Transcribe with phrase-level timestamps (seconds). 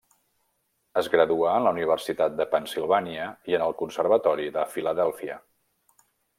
[1.01, 5.41] Es graduà en la Universitat de Pennsilvània i en el Conservatori de Filadèlfia.